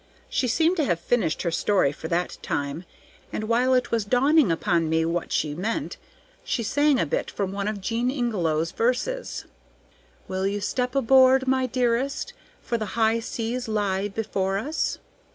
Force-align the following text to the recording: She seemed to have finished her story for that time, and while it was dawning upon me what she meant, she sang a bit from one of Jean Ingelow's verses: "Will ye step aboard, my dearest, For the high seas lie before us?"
She 0.31 0.47
seemed 0.47 0.77
to 0.77 0.83
have 0.85 0.99
finished 0.99 1.43
her 1.43 1.51
story 1.51 1.91
for 1.91 2.07
that 2.07 2.39
time, 2.41 2.85
and 3.31 3.43
while 3.43 3.75
it 3.75 3.91
was 3.91 4.03
dawning 4.03 4.51
upon 4.51 4.89
me 4.89 5.05
what 5.05 5.31
she 5.31 5.53
meant, 5.53 5.97
she 6.43 6.63
sang 6.63 6.99
a 6.99 7.05
bit 7.05 7.29
from 7.29 7.51
one 7.51 7.67
of 7.67 7.81
Jean 7.81 8.09
Ingelow's 8.09 8.71
verses: 8.71 9.45
"Will 10.27 10.47
ye 10.47 10.59
step 10.59 10.95
aboard, 10.95 11.47
my 11.47 11.67
dearest, 11.67 12.33
For 12.63 12.79
the 12.79 12.87
high 12.97 13.19
seas 13.19 13.67
lie 13.67 14.07
before 14.07 14.57
us?" 14.57 14.97